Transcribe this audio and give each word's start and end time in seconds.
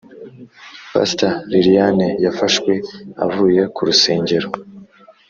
Paster 0.91 1.33
liliane 1.51 2.07
yafashwe 2.25 2.71
avuye 3.25 3.61
kurusengero 3.75 4.49